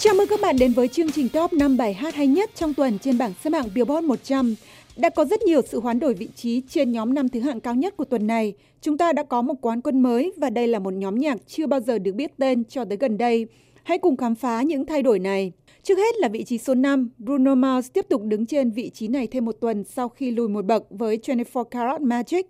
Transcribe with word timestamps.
Chào 0.00 0.14
mừng 0.14 0.28
các 0.28 0.40
bạn 0.40 0.56
đến 0.56 0.72
với 0.72 0.88
chương 0.88 1.12
trình 1.12 1.28
top 1.28 1.52
5 1.52 1.76
bài 1.76 1.94
hát 1.94 2.14
hay 2.14 2.26
nhất 2.26 2.50
trong 2.54 2.74
tuần 2.74 2.98
trên 2.98 3.18
bảng 3.18 3.32
xếp 3.44 3.50
hạng 3.52 3.68
Billboard 3.74 4.06
100. 4.06 4.54
Đã 4.96 5.10
có 5.10 5.24
rất 5.24 5.42
nhiều 5.42 5.60
sự 5.62 5.80
hoán 5.80 5.98
đổi 5.98 6.14
vị 6.14 6.28
trí 6.36 6.62
trên 6.68 6.92
nhóm 6.92 7.14
năm 7.14 7.28
thứ 7.28 7.40
hạng 7.40 7.60
cao 7.60 7.74
nhất 7.74 7.96
của 7.96 8.04
tuần 8.04 8.26
này. 8.26 8.54
Chúng 8.80 8.98
ta 8.98 9.12
đã 9.12 9.22
có 9.22 9.42
một 9.42 9.54
quán 9.60 9.80
quân 9.80 10.00
mới 10.02 10.32
và 10.36 10.50
đây 10.50 10.66
là 10.66 10.78
một 10.78 10.92
nhóm 10.94 11.14
nhạc 11.14 11.36
chưa 11.46 11.66
bao 11.66 11.80
giờ 11.80 11.98
được 11.98 12.12
biết 12.14 12.32
tên 12.38 12.64
cho 12.64 12.84
tới 12.84 12.98
gần 13.00 13.18
đây. 13.18 13.46
Hãy 13.82 13.98
cùng 13.98 14.16
khám 14.16 14.34
phá 14.34 14.62
những 14.62 14.86
thay 14.86 15.02
đổi 15.02 15.18
này. 15.18 15.52
Trước 15.82 15.98
hết 15.98 16.16
là 16.18 16.28
vị 16.28 16.44
trí 16.44 16.58
số 16.58 16.74
5, 16.74 17.10
Bruno 17.18 17.54
Mars 17.54 17.92
tiếp 17.92 18.06
tục 18.08 18.22
đứng 18.24 18.46
trên 18.46 18.70
vị 18.70 18.90
trí 18.94 19.08
này 19.08 19.26
thêm 19.26 19.44
một 19.44 19.56
tuần 19.60 19.84
sau 19.84 20.08
khi 20.08 20.30
lùi 20.30 20.48
một 20.48 20.64
bậc 20.64 20.84
với 20.90 21.18
24 21.26 21.64
Karat 21.70 22.00
Magic. 22.00 22.46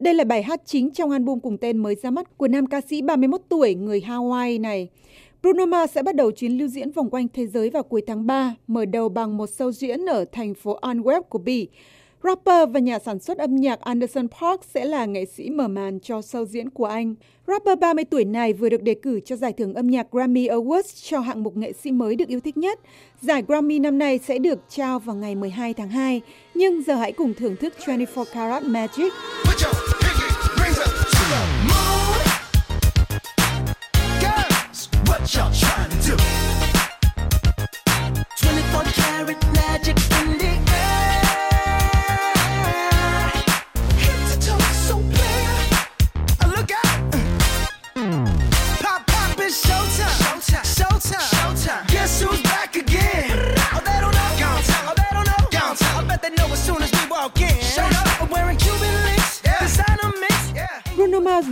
Đây 0.00 0.14
là 0.14 0.24
bài 0.24 0.42
hát 0.42 0.60
chính 0.64 0.90
trong 0.90 1.10
album 1.10 1.40
cùng 1.40 1.58
tên 1.58 1.76
mới 1.76 1.94
ra 1.94 2.10
mắt 2.10 2.38
của 2.38 2.48
nam 2.48 2.66
ca 2.66 2.80
sĩ 2.80 3.02
31 3.02 3.40
tuổi 3.48 3.74
người 3.74 4.00
Hawaii 4.00 4.60
này. 4.60 4.88
Bruno 5.42 5.66
Mars 5.66 5.92
sẽ 5.92 6.02
bắt 6.02 6.14
đầu 6.14 6.30
chuyến 6.30 6.58
lưu 6.58 6.68
diễn 6.68 6.90
vòng 6.90 7.10
quanh 7.10 7.26
thế 7.34 7.46
giới 7.46 7.70
vào 7.70 7.82
cuối 7.82 8.02
tháng 8.06 8.26
3, 8.26 8.54
mở 8.66 8.84
đầu 8.84 9.08
bằng 9.08 9.36
một 9.36 9.48
show 9.58 9.70
diễn 9.70 10.06
ở 10.06 10.24
thành 10.32 10.54
phố 10.54 10.78
Antwerp 10.82 11.22
của 11.22 11.38
Bỉ. 11.38 11.68
Rapper 12.24 12.68
và 12.70 12.80
nhà 12.80 12.98
sản 12.98 13.18
xuất 13.18 13.38
âm 13.38 13.56
nhạc 13.56 13.80
Anderson 13.80 14.28
Park 14.28 14.64
sẽ 14.74 14.84
là 14.84 15.04
nghệ 15.04 15.24
sĩ 15.24 15.50
mở 15.50 15.68
màn 15.68 16.00
cho 16.00 16.18
show 16.18 16.44
diễn 16.44 16.70
của 16.70 16.84
anh. 16.84 17.14
Rapper 17.46 17.78
30 17.78 18.04
tuổi 18.04 18.24
này 18.24 18.52
vừa 18.52 18.68
được 18.68 18.82
đề 18.82 18.94
cử 18.94 19.20
cho 19.20 19.36
giải 19.36 19.52
thưởng 19.52 19.74
âm 19.74 19.86
nhạc 19.86 20.06
Grammy 20.12 20.48
Awards 20.48 21.10
cho 21.10 21.20
hạng 21.20 21.42
mục 21.42 21.56
nghệ 21.56 21.72
sĩ 21.72 21.92
mới 21.92 22.16
được 22.16 22.28
yêu 22.28 22.40
thích 22.40 22.56
nhất. 22.56 22.80
Giải 23.20 23.42
Grammy 23.48 23.78
năm 23.78 23.98
nay 23.98 24.20
sẽ 24.26 24.38
được 24.38 24.58
trao 24.68 24.98
vào 24.98 25.16
ngày 25.16 25.34
12 25.34 25.74
tháng 25.74 25.88
2, 25.88 26.20
nhưng 26.54 26.82
giờ 26.82 26.94
hãy 26.94 27.12
cùng 27.12 27.34
thưởng 27.34 27.56
thức 27.56 27.74
24 27.84 28.26
Karat 28.34 28.62
Magic. 28.62 29.12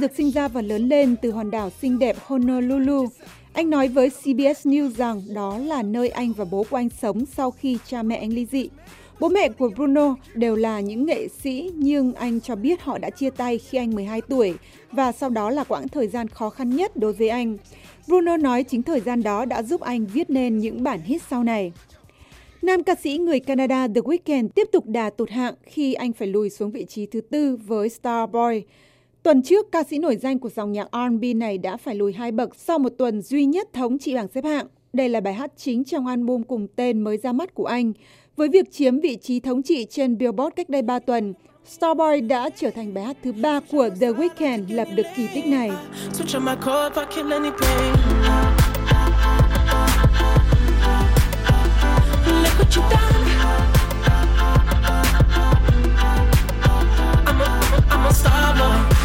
Được 0.01 0.15
sinh 0.17 0.31
ra 0.31 0.49
và 0.49 0.63
lớn 0.63 0.89
lên 0.89 1.17
từ 1.23 1.31
hòn 1.31 1.51
đảo 1.51 1.71
xinh 1.71 1.99
đẹp 1.99 2.17
Honolulu. 2.27 3.07
Anh 3.53 3.71
nói 3.71 3.89
với 3.89 4.11
CBS 4.11 4.67
News 4.67 4.91
rằng 4.91 5.23
đó 5.35 5.59
là 5.59 5.83
nơi 5.83 6.09
anh 6.09 6.33
và 6.33 6.45
bố 6.45 6.65
của 6.71 6.77
anh 6.77 6.89
sống 6.89 7.27
sau 7.27 7.51
khi 7.51 7.79
cha 7.87 8.03
mẹ 8.03 8.17
anh 8.17 8.33
ly 8.33 8.47
dị. 8.53 8.69
Bố 9.21 9.29
mẹ 9.29 9.49
của 9.49 9.69
Bruno 9.69 10.15
đều 10.35 10.57
là 10.57 10.81
những 10.81 11.07
nghệ 11.07 11.29
sĩ, 11.29 11.71
nhưng 11.75 12.15
anh 12.15 12.41
cho 12.41 12.57
biết 12.57 12.81
họ 12.81 12.99
đã 12.99 13.11
chia 13.11 13.31
tay 13.31 13.59
khi 13.59 13.79
anh 13.79 13.95
12 13.95 14.21
tuổi 14.21 14.55
và 14.93 15.13
sau 15.13 15.31
đó 15.31 15.51
là 15.51 15.65
quãng 15.65 15.89
thời 15.89 16.09
gian 16.09 16.29
khó 16.29 16.51
khăn 16.51 16.77
nhất 16.77 16.97
đối 16.97 17.13
với 17.13 17.29
anh. 17.29 17.57
Bruno 18.07 18.37
nói 18.37 18.63
chính 18.63 18.83
thời 18.83 19.01
gian 19.01 19.23
đó 19.23 19.45
đã 19.45 19.63
giúp 19.63 19.81
anh 19.81 20.07
viết 20.07 20.31
nên 20.31 20.59
những 20.59 20.83
bản 20.83 21.01
hit 21.01 21.23
sau 21.31 21.45
này. 21.45 21.73
Nam 22.63 22.83
ca 22.83 22.95
sĩ 22.95 23.19
người 23.19 23.41
Canada 23.41 23.89
The 23.89 24.01
Weeknd 24.01 24.49
tiếp 24.49 24.69
tục 24.73 24.87
đà 24.87 25.11
tụt 25.11 25.31
hạng 25.31 25.55
khi 25.63 25.95
anh 25.95 26.13
phải 26.13 26.29
lùi 26.29 26.51
xuống 26.51 26.71
vị 26.71 26.85
trí 26.89 27.07
thứ 27.07 27.21
tư 27.21 27.59
với 27.67 27.89
Starboy. 27.89 28.63
Tuần 29.29 29.43
trước, 29.43 29.73
ca 29.73 29.83
sĩ 29.83 29.99
nổi 29.99 30.17
danh 30.17 30.39
của 30.39 30.49
dòng 30.49 30.73
nhạc 30.73 30.89
R&B 30.93 31.25
này 31.37 31.59
đã 31.59 31.77
phải 31.77 31.95
lùi 31.95 32.13
hai 32.13 32.33
bậc 32.33 32.55
sau 32.55 32.79
một 32.79 32.93
tuần 32.99 33.23
duy 33.23 33.45
nhất 33.45 33.69
thống 33.73 33.99
trị 33.99 34.15
bảng 34.15 34.29
xếp 34.35 34.45
hạng. 34.45 34.67
Đây 34.93 35.09
là 35.09 35.21
bài 35.21 35.35
hát 35.35 35.51
chính 35.57 35.85
trong 35.85 36.07
album 36.07 36.43
cùng 36.43 36.67
tên 36.77 37.01
mới 37.01 37.17
ra 37.17 37.33
mắt 37.33 37.55
của 37.55 37.65
anh. 37.67 37.93
Với 38.37 38.49
việc 38.49 38.73
chiếm 38.73 39.01
vị 39.01 39.17
trí 39.17 39.41
thống 39.41 39.63
trị 39.63 39.87
trên 39.91 40.19
Billboard 40.19 40.55
cách 40.57 40.69
đây 40.69 40.83
3 40.83 40.99
tuần, 40.99 41.35
Starboy 41.67 42.21
đã 42.21 42.51
trở 42.57 42.71
thành 42.71 42.95
bài 42.95 43.05
hát 43.05 43.17
thứ 43.23 43.33
ba 43.33 43.61
của 43.73 43.89
The 44.01 44.11
Weeknd 44.11 44.65
lập 44.69 44.89
được 44.95 45.07
kỳ 45.17 45.27
tích 45.35 45.47
này. 45.47 45.71
I'm 57.27 57.41
a, 57.41 57.61
I'm 57.91 58.07
a 58.07 58.13
star 58.13 58.59
boy. 58.59 58.98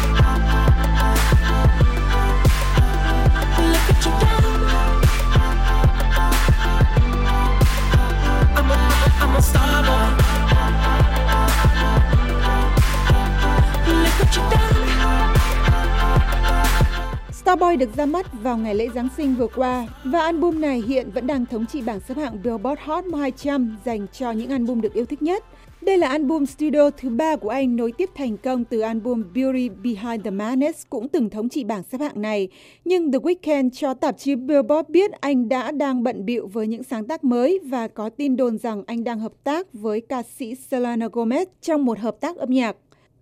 Starboy 17.54 17.76
được 17.76 17.96
ra 17.96 18.06
mắt 18.06 18.26
vào 18.42 18.58
ngày 18.58 18.74
lễ 18.74 18.88
Giáng 18.94 19.08
sinh 19.16 19.34
vừa 19.34 19.46
qua 19.46 19.88
và 20.04 20.20
album 20.20 20.60
này 20.60 20.82
hiện 20.86 21.10
vẫn 21.10 21.26
đang 21.26 21.46
thống 21.46 21.66
trị 21.66 21.80
bảng 21.80 22.00
xếp 22.00 22.16
hạng 22.16 22.42
Billboard 22.42 22.80
Hot 22.84 23.04
200 23.18 23.76
dành 23.84 24.06
cho 24.12 24.30
những 24.30 24.50
album 24.50 24.80
được 24.80 24.94
yêu 24.94 25.04
thích 25.04 25.22
nhất. 25.22 25.44
Đây 25.80 25.98
là 25.98 26.08
album 26.08 26.44
studio 26.44 26.90
thứ 26.90 27.10
ba 27.10 27.36
của 27.36 27.48
anh 27.48 27.76
nối 27.76 27.92
tiếp 27.92 28.10
thành 28.14 28.36
công 28.36 28.64
từ 28.64 28.80
album 28.80 29.22
Beauty 29.34 29.68
Behind 29.68 30.24
the 30.24 30.30
Madness 30.30 30.86
cũng 30.90 31.08
từng 31.08 31.30
thống 31.30 31.48
trị 31.48 31.64
bảng 31.64 31.82
xếp 31.82 32.00
hạng 32.00 32.22
này. 32.22 32.48
Nhưng 32.84 33.12
The 33.12 33.18
Weeknd 33.18 33.70
cho 33.70 33.94
tạp 33.94 34.18
chí 34.18 34.34
Billboard 34.34 34.88
biết 34.88 35.10
anh 35.12 35.48
đã 35.48 35.70
đang 35.70 36.02
bận 36.02 36.24
bịu 36.24 36.46
với 36.46 36.66
những 36.66 36.82
sáng 36.82 37.06
tác 37.06 37.24
mới 37.24 37.60
và 37.64 37.88
có 37.88 38.08
tin 38.08 38.36
đồn 38.36 38.58
rằng 38.58 38.82
anh 38.86 39.04
đang 39.04 39.20
hợp 39.20 39.32
tác 39.44 39.72
với 39.72 40.00
ca 40.00 40.22
sĩ 40.22 40.54
Selena 40.54 41.06
Gomez 41.06 41.46
trong 41.60 41.84
một 41.84 41.98
hợp 41.98 42.16
tác 42.20 42.36
âm 42.36 42.50
nhạc. 42.50 42.76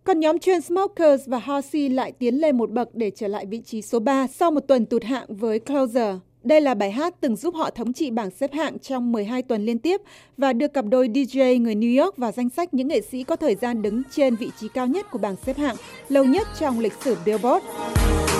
Còn 0.04 0.20
nhóm 0.20 0.38
Chainsmokers 0.38 1.28
và 1.28 1.38
Halsey 1.38 1.88
lại 1.88 2.12
tiến 2.12 2.34
lên 2.34 2.56
một 2.56 2.70
bậc 2.70 2.94
để 2.94 3.10
trở 3.16 3.28
lại 3.28 3.46
vị 3.46 3.60
trí 3.64 3.82
số 3.82 3.98
3 3.98 4.26
sau 4.26 4.50
một 4.50 4.60
tuần 4.60 4.86
tụt 4.86 5.04
hạng 5.04 5.36
với 5.36 5.58
Closer. 5.58 6.16
Đây 6.44 6.60
là 6.60 6.74
bài 6.74 6.90
hát 6.90 7.14
từng 7.20 7.36
giúp 7.36 7.54
họ 7.54 7.70
thống 7.70 7.92
trị 7.92 8.10
bảng 8.10 8.30
xếp 8.30 8.52
hạng 8.52 8.78
trong 8.78 9.12
12 9.12 9.42
tuần 9.42 9.66
liên 9.66 9.78
tiếp 9.78 10.00
và 10.36 10.52
đưa 10.52 10.68
cặp 10.68 10.84
đôi 10.84 11.08
DJ 11.08 11.62
người 11.62 11.74
New 11.74 12.02
York 12.04 12.16
vào 12.16 12.32
danh 12.32 12.48
sách 12.48 12.74
những 12.74 12.88
nghệ 12.88 13.00
sĩ 13.00 13.24
có 13.24 13.36
thời 13.36 13.54
gian 13.54 13.82
đứng 13.82 14.02
trên 14.10 14.36
vị 14.36 14.50
trí 14.60 14.68
cao 14.68 14.86
nhất 14.86 15.06
của 15.10 15.18
bảng 15.18 15.36
xếp 15.46 15.56
hạng 15.56 15.76
lâu 16.08 16.24
nhất 16.24 16.46
trong 16.58 16.80
lịch 16.80 16.92
sử 17.04 17.16
Billboard. 17.26 17.64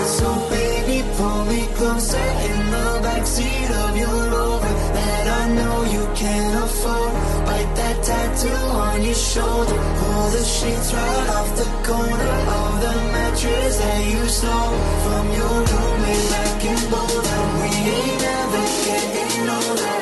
So 0.06 0.48
baby, 0.50 1.02
pull 1.18 1.56
me 1.56 1.62
closer 1.78 2.22
in 2.42 2.72
the 2.72 3.00
backseat 3.04 3.70
of 3.70 4.06
your 4.06 4.32
Rover 4.32 4.71
that 5.02 5.26
I 5.40 5.42
know 5.58 5.76
you 5.94 6.04
can't 6.14 6.54
afford. 6.64 7.12
Bite 7.46 7.72
that 7.80 7.96
tattoo 8.06 8.62
on 8.88 9.02
your 9.02 9.14
shoulder. 9.14 9.78
Pull 9.98 10.26
the 10.36 10.44
sheets 10.54 10.88
right 10.94 11.28
off 11.38 11.48
the 11.60 11.68
corner 11.88 12.34
of 12.60 12.72
the 12.84 12.94
mattress 13.14 13.78
that 13.82 14.02
you 14.12 14.22
stole 14.38 14.76
from 15.04 15.24
your 15.38 15.56
roommate 15.70 16.26
back 16.32 16.64
in 16.70 16.80
Boulder. 16.92 17.40
We 17.60 17.68
ain't 17.96 18.16
never 18.28 18.64
getting 18.86 19.48
older. 19.58 19.92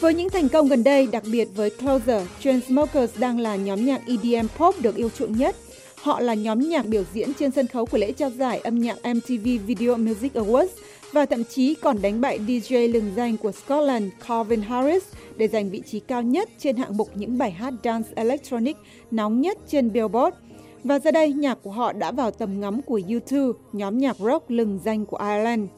Với 0.00 0.14
những 0.14 0.30
thành 0.30 0.48
công 0.48 0.68
gần 0.68 0.84
đây, 0.84 1.06
đặc 1.06 1.22
biệt 1.26 1.48
với 1.54 1.70
Closer, 1.70 2.22
Chainsmokers 2.42 3.18
đang 3.18 3.40
là 3.40 3.56
nhóm 3.56 3.86
nhạc 3.86 4.00
EDM 4.06 4.46
pop 4.56 4.80
được 4.80 4.96
yêu 4.96 5.10
chuộng 5.18 5.38
nhất. 5.38 5.56
Họ 6.04 6.20
là 6.20 6.34
nhóm 6.34 6.58
nhạc 6.58 6.86
biểu 6.86 7.02
diễn 7.12 7.34
trên 7.38 7.50
sân 7.50 7.66
khấu 7.66 7.86
của 7.86 7.98
lễ 7.98 8.12
trao 8.12 8.30
giải 8.30 8.58
âm 8.58 8.78
nhạc 8.78 8.96
MTV 9.14 9.48
Video 9.66 9.96
Music 9.96 10.34
Awards 10.34 10.68
và 11.12 11.26
thậm 11.26 11.44
chí 11.44 11.74
còn 11.74 12.02
đánh 12.02 12.20
bại 12.20 12.38
DJ 12.38 12.92
lừng 12.92 13.12
danh 13.16 13.36
của 13.36 13.52
Scotland 13.52 14.12
Calvin 14.28 14.62
Harris 14.62 15.04
để 15.36 15.48
giành 15.48 15.70
vị 15.70 15.82
trí 15.86 16.00
cao 16.00 16.22
nhất 16.22 16.48
trên 16.58 16.76
hạng 16.76 16.96
mục 16.96 17.08
những 17.14 17.38
bài 17.38 17.50
hát 17.50 17.74
dance 17.84 18.08
electronic 18.14 18.76
nóng 19.10 19.40
nhất 19.40 19.58
trên 19.68 19.92
Billboard. 19.92 20.36
Và 20.84 20.98
giờ 20.98 21.10
đây, 21.10 21.32
nhạc 21.32 21.58
của 21.62 21.70
họ 21.70 21.92
đã 21.92 22.12
vào 22.12 22.30
tầm 22.30 22.60
ngắm 22.60 22.82
của 22.82 22.98
U2, 22.98 23.52
nhóm 23.72 23.98
nhạc 23.98 24.16
rock 24.18 24.50
lừng 24.50 24.80
danh 24.84 25.06
của 25.06 25.16
Ireland. 25.16 25.68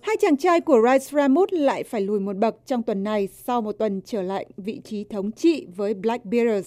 Hai 0.00 0.16
chàng 0.20 0.36
trai 0.36 0.60
của 0.60 0.82
Rice 0.82 1.06
Ramut 1.12 1.52
lại 1.52 1.84
phải 1.84 2.00
lùi 2.00 2.20
một 2.20 2.36
bậc 2.36 2.56
trong 2.66 2.82
tuần 2.82 3.04
này 3.04 3.28
sau 3.46 3.60
một 3.60 3.72
tuần 3.72 4.00
trở 4.04 4.22
lại 4.22 4.46
vị 4.56 4.80
trí 4.84 5.04
thống 5.04 5.32
trị 5.32 5.66
với 5.76 5.94
Black 5.94 6.24
Beatles. 6.24 6.66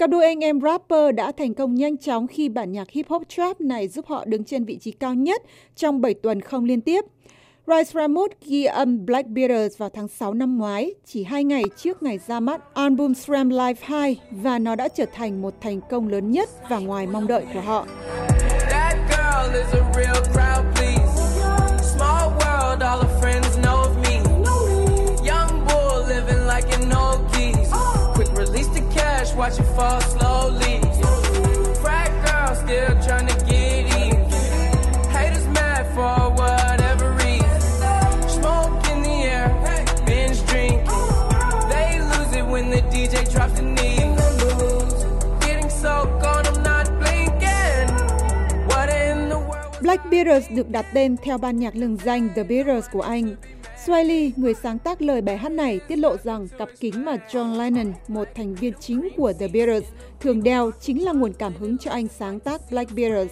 Cặp 0.00 0.10
đôi 0.10 0.24
anh 0.24 0.44
em 0.44 0.60
rapper 0.60 1.14
đã 1.14 1.32
thành 1.32 1.54
công 1.54 1.74
nhanh 1.74 1.96
chóng 1.96 2.26
khi 2.26 2.48
bản 2.48 2.72
nhạc 2.72 2.90
hip 2.90 3.08
hop 3.08 3.22
trap 3.28 3.60
này 3.60 3.88
giúp 3.88 4.06
họ 4.06 4.24
đứng 4.24 4.44
trên 4.44 4.64
vị 4.64 4.78
trí 4.80 4.90
cao 4.90 5.14
nhất 5.14 5.42
trong 5.76 6.00
7 6.00 6.14
tuần 6.14 6.40
không 6.40 6.64
liên 6.64 6.80
tiếp. 6.80 7.04
Rice 7.66 7.90
Ramos 7.94 8.30
ghi 8.46 8.64
âm 8.64 9.06
Black 9.06 9.28
Beatles 9.28 9.78
vào 9.78 9.88
tháng 9.88 10.08
6 10.08 10.34
năm 10.34 10.58
ngoái, 10.58 10.94
chỉ 11.04 11.24
hai 11.24 11.44
ngày 11.44 11.64
trước 11.76 12.02
ngày 12.02 12.18
ra 12.26 12.40
mắt 12.40 12.74
album 12.74 13.14
Slam 13.14 13.50
Live 13.50 13.80
2 13.80 14.20
và 14.30 14.58
nó 14.58 14.74
đã 14.74 14.88
trở 14.88 15.06
thành 15.14 15.42
một 15.42 15.54
thành 15.60 15.80
công 15.90 16.08
lớn 16.08 16.30
nhất 16.30 16.48
và 16.70 16.78
ngoài 16.78 17.06
mong 17.06 17.26
đợi 17.26 17.44
của 17.54 17.60
họ. 17.60 17.86
fall 29.76 30.00
slowly. 30.00 30.80
Right 31.82 32.12
girl, 32.24 32.54
still 32.54 32.92
trying 33.06 33.28
to 33.28 33.36
get 33.46 33.84
in. 34.02 34.14
Haters 35.10 35.46
mad 35.48 35.86
for 35.94 36.30
whatever 36.40 37.12
reason. 37.24 38.28
Smoke 38.28 38.88
in 38.92 39.02
the 39.02 39.16
air, 39.34 39.48
binge 40.06 40.40
drink. 40.46 40.84
They 41.72 42.00
lose 42.00 42.32
it 42.36 42.46
when 42.46 42.70
the 42.70 42.82
DJ 42.92 43.30
drops 43.32 43.54
the 43.54 43.62
knee. 43.62 43.90
Black 49.90 50.10
Beatles 50.10 50.50
được 50.50 50.70
đặt 50.70 50.86
tên 50.94 51.16
theo 51.16 51.38
ban 51.38 51.58
nhạc 51.58 51.76
lừng 51.76 51.96
danh 52.04 52.28
The 52.36 52.42
Beatles 52.42 52.86
của 52.92 53.00
Anh. 53.00 53.36
Swiley, 53.86 54.30
người 54.36 54.54
sáng 54.54 54.78
tác 54.78 55.02
lời 55.02 55.20
bài 55.20 55.36
hát 55.36 55.52
này, 55.52 55.80
tiết 55.88 55.96
lộ 55.96 56.16
rằng 56.16 56.48
cặp 56.58 56.68
kính 56.80 57.04
mà 57.04 57.16
John 57.30 57.58
Lennon, 57.58 57.92
một 58.08 58.28
thành 58.34 58.54
viên 58.54 58.72
chính 58.80 59.08
của 59.16 59.32
The 59.32 59.48
Beatles, 59.48 59.84
thường 60.20 60.42
đeo 60.42 60.70
chính 60.80 61.04
là 61.04 61.12
nguồn 61.12 61.32
cảm 61.32 61.52
hứng 61.58 61.78
cho 61.78 61.90
anh 61.90 62.08
sáng 62.18 62.40
tác 62.40 62.60
Black 62.70 62.94
Beatles. 62.94 63.30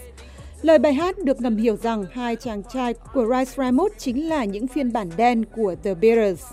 Lời 0.63 0.79
bài 0.79 0.95
hát 0.95 1.19
được 1.19 1.41
ngầm 1.41 1.57
hiểu 1.57 1.77
rằng 1.77 2.05
hai 2.13 2.37
chàng 2.37 2.63
trai 2.73 2.95
của 3.15 3.27
Rice 3.27 3.53
Ramos 3.57 3.93
chính 3.99 4.29
là 4.29 4.45
những 4.45 4.67
phiên 4.67 4.93
bản 4.93 5.11
đen 5.17 5.45
của 5.45 5.75
The 5.83 5.95
Beatles. 5.95 6.45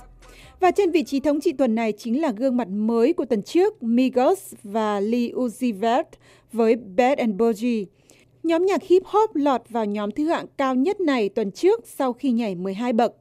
Và 0.60 0.72
trên 0.72 0.92
vị 0.92 1.04
trí 1.04 1.20
thống 1.20 1.42
trị 1.42 1.54
tuần 1.54 1.76
này 1.76 1.92
chính 1.92 2.22
là 2.22 2.32
gương 2.32 2.58
mặt 2.58 2.68
mới 2.68 3.14
của 3.14 3.26
tuần 3.26 3.42
trước, 3.42 3.84
Migos 3.84 4.54
và 4.64 5.00
Lee 5.00 5.30
Uzi 5.30 5.80
Vert 5.80 6.08
với 6.54 6.76
Bad 6.76 7.18
and 7.18 7.36
Bougie. 7.36 7.86
Nhóm 8.44 8.66
nhạc 8.66 8.84
hip 8.84 9.04
hop 9.06 9.36
lọt 9.36 9.62
vào 9.70 9.86
nhóm 9.86 10.12
thứ 10.12 10.28
hạng 10.28 10.46
cao 10.58 10.76
nhất 10.76 11.02
này 11.02 11.30
tuần 11.30 11.52
trước 11.52 11.84
sau 11.86 12.14
khi 12.14 12.32
nhảy 12.32 12.56
12 12.56 12.94
bậc. 12.94 13.16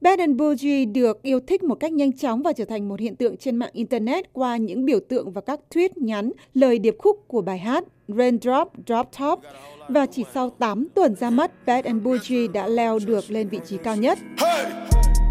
Bad 0.00 0.18
and 0.18 0.36
Bougie 0.36 0.84
được 0.84 1.22
yêu 1.22 1.40
thích 1.46 1.62
một 1.62 1.74
cách 1.74 1.92
nhanh 1.92 2.12
chóng 2.12 2.42
và 2.42 2.52
trở 2.52 2.64
thành 2.64 2.88
một 2.88 3.00
hiện 3.00 3.16
tượng 3.16 3.36
trên 3.36 3.56
mạng 3.56 3.70
Internet 3.72 4.32
qua 4.32 4.56
những 4.56 4.84
biểu 4.84 4.98
tượng 5.08 5.32
và 5.32 5.40
các 5.40 5.60
tweet 5.74 5.88
nhắn 5.96 6.32
lời 6.54 6.78
điệp 6.78 6.96
khúc 6.98 7.24
của 7.28 7.42
bài 7.42 7.58
hát 7.58 7.84
Raindrop, 8.08 8.72
Drop 8.86 9.08
Top. 9.18 9.40
Và 9.88 10.06
chỉ 10.06 10.24
sau 10.34 10.50
8 10.50 10.88
tuần 10.94 11.14
ra 11.14 11.30
mắt, 11.30 11.66
Bad 11.66 11.84
and 11.84 12.02
Bougie 12.02 12.48
đã 12.48 12.66
leo 12.66 12.98
được 13.06 13.30
lên 13.30 13.48
vị 13.48 13.60
trí 13.66 13.76
cao 13.76 13.96
nhất. 13.96 14.18
Hey! 14.36 14.66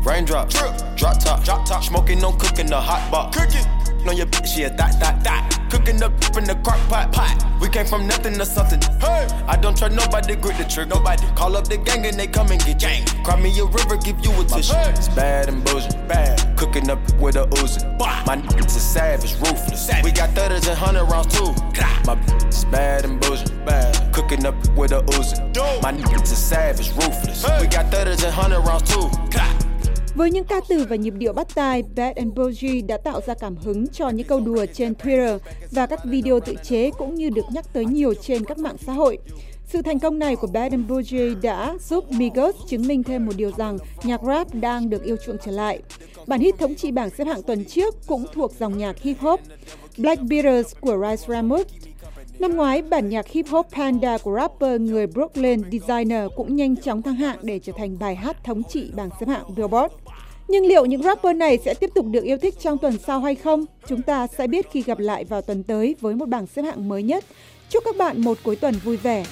Raindrop, 0.05 0.51
drop 0.97 1.13
top, 1.25 1.45
drop 1.45 1.59
top, 1.69 1.83
smoking 1.83 2.23
on 2.23 2.33
cooking 2.39 2.69
the 2.71 2.79
hot 2.79 3.01
box. 3.11 3.37
Cooking. 3.37 3.78
On 4.07 4.17
your 4.17 4.27
bitch, 4.27 4.57
yeah, 4.57 4.69
that, 4.69 4.99
that, 4.99 5.23
that. 5.23 5.67
Cooking 5.69 6.01
up 6.01 6.11
in 6.35 6.45
the 6.45 6.55
crock 6.63 6.79
pot, 6.89 7.11
pot. 7.11 7.45
We 7.61 7.69
came 7.69 7.85
from 7.85 8.07
nothing 8.07 8.33
to 8.37 8.45
something. 8.45 8.81
Hey, 8.99 9.27
I 9.47 9.55
don't 9.55 9.77
trust 9.77 9.93
nobody, 9.95 10.35
grip 10.35 10.57
the 10.57 10.63
trick. 10.63 10.87
Nobody 10.87 11.25
call 11.35 11.55
up 11.55 11.67
the 11.67 11.77
gang 11.77 12.05
and 12.05 12.17
they 12.17 12.27
come 12.27 12.51
and 12.51 12.63
get 12.63 12.79
gang. 12.79 13.05
Cry 13.23 13.39
me 13.39 13.57
a 13.59 13.65
river, 13.65 13.97
give 13.97 14.23
you 14.23 14.31
a 14.39 14.45
tissue. 14.45 14.73
It's 14.75 15.09
bad 15.09 15.49
and 15.49 15.63
bullshit, 15.63 16.07
bad. 16.07 16.57
Cooking 16.57 16.89
up 16.89 16.99
with 17.19 17.35
a 17.35 17.45
Uzi. 17.61 17.85
My 17.99 18.37
niggas 18.37 18.75
is 18.75 18.81
savage, 18.81 19.33
ruthless. 19.35 19.87
Savage. 19.87 20.05
We 20.05 20.11
got 20.11 20.29
thudders 20.31 20.67
and 20.67 20.77
hundred 20.77 21.05
rounds 21.05 21.35
too. 21.35 21.51
My 22.05 22.15
bitch 22.15 22.49
is 22.49 22.65
bad 22.65 23.05
and 23.05 23.19
bullshit, 23.21 23.65
bad. 23.65 24.13
Cooking 24.13 24.45
up 24.45 24.55
with 24.75 24.91
a 24.91 25.01
Uzi. 25.01 25.81
My 25.83 25.91
niggas 25.91 26.23
is 26.23 26.37
savage, 26.37 26.89
ruthless. 26.91 27.45
Hey. 27.45 27.61
We 27.61 27.67
got 27.67 27.91
thudders 27.91 28.23
and 28.23 28.33
hundred 28.33 28.61
rounds 28.61 28.89
too. 28.91 29.09
Với 30.15 30.31
những 30.31 30.43
ca 30.43 30.61
từ 30.69 30.85
và 30.89 30.95
nhịp 30.95 31.13
điệu 31.17 31.33
bắt 31.33 31.47
tai, 31.55 31.83
Bad 31.95 32.15
and 32.15 32.33
Bougie 32.33 32.81
đã 32.81 32.97
tạo 32.97 33.21
ra 33.27 33.33
cảm 33.33 33.55
hứng 33.55 33.87
cho 33.87 34.09
những 34.09 34.27
câu 34.27 34.39
đùa 34.39 34.65
trên 34.73 34.93
Twitter 34.93 35.39
và 35.71 35.85
các 35.85 36.05
video 36.05 36.39
tự 36.39 36.55
chế 36.63 36.91
cũng 36.97 37.15
như 37.15 37.29
được 37.29 37.45
nhắc 37.53 37.73
tới 37.73 37.85
nhiều 37.85 38.13
trên 38.13 38.45
các 38.45 38.57
mạng 38.57 38.77
xã 38.85 38.93
hội. 38.93 39.17
Sự 39.65 39.81
thành 39.81 39.99
công 39.99 40.19
này 40.19 40.35
của 40.35 40.47
Bad 40.47 40.71
and 40.71 40.89
Bougie 40.89 41.35
đã 41.41 41.75
giúp 41.89 42.11
Migos 42.11 42.55
chứng 42.67 42.87
minh 42.87 43.03
thêm 43.03 43.25
một 43.25 43.33
điều 43.35 43.51
rằng 43.57 43.77
nhạc 44.03 44.21
rap 44.23 44.53
đang 44.53 44.89
được 44.89 45.03
yêu 45.03 45.17
chuộng 45.25 45.37
trở 45.45 45.51
lại. 45.51 45.79
Bản 46.27 46.39
hit 46.39 46.55
thống 46.59 46.75
trị 46.75 46.91
bảng 46.91 47.09
xếp 47.09 47.25
hạng 47.25 47.43
tuần 47.43 47.65
trước 47.65 47.95
cũng 48.07 48.25
thuộc 48.33 48.51
dòng 48.59 48.77
nhạc 48.77 49.01
hip 49.01 49.19
hop. 49.19 49.39
Black 49.97 50.21
Beatles 50.21 50.75
của 50.81 50.97
Rice 51.09 51.25
Ramos 51.27 51.65
Năm 52.39 52.55
ngoái, 52.55 52.81
bản 52.81 53.09
nhạc 53.09 53.27
hip 53.27 53.45
hop 53.47 53.67
Panda 53.71 54.17
của 54.17 54.35
rapper 54.35 54.81
người 54.81 55.07
Brooklyn 55.07 55.61
Designer 55.71 56.23
cũng 56.35 56.55
nhanh 56.55 56.75
chóng 56.75 57.01
thăng 57.01 57.15
hạng 57.15 57.37
để 57.41 57.59
trở 57.59 57.73
thành 57.77 57.99
bài 57.99 58.15
hát 58.15 58.43
thống 58.43 58.63
trị 58.63 58.91
bảng 58.95 59.09
xếp 59.19 59.29
hạng 59.29 59.55
Billboard. 59.55 59.93
Nhưng 60.47 60.65
liệu 60.65 60.85
những 60.85 61.03
rapper 61.03 61.35
này 61.35 61.57
sẽ 61.65 61.73
tiếp 61.73 61.89
tục 61.95 62.05
được 62.05 62.23
yêu 62.23 62.37
thích 62.37 62.59
trong 62.59 62.77
tuần 62.77 62.97
sau 62.97 63.19
hay 63.19 63.35
không? 63.35 63.65
Chúng 63.87 64.01
ta 64.01 64.27
sẽ 64.27 64.47
biết 64.47 64.71
khi 64.71 64.81
gặp 64.81 64.99
lại 64.99 65.25
vào 65.25 65.41
tuần 65.41 65.63
tới 65.63 65.95
với 66.01 66.15
một 66.15 66.25
bảng 66.25 66.47
xếp 66.47 66.61
hạng 66.61 66.89
mới 66.89 67.03
nhất. 67.03 67.25
Chúc 67.69 67.83
các 67.85 67.97
bạn 67.97 68.21
một 68.21 68.37
cuối 68.43 68.55
tuần 68.55 68.75
vui 68.83 68.97
vẻ. 68.97 69.25